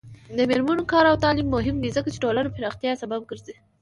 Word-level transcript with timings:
د 0.37 0.39
میرمنو 0.49 0.89
کار 0.91 1.05
او 1.11 1.17
تعلیم 1.23 1.47
مهم 1.55 1.75
دی 1.79 1.89
ځکه 1.97 2.07
چې 2.13 2.21
ټولنې 2.23 2.53
پراختیا 2.55 2.91
سبب 3.03 3.21
ګرځي. 3.29 3.55